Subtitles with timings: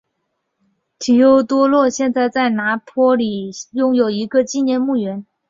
[0.97, 5.27] 提欧多洛现在在拿坡里拥有一个纪念墓园。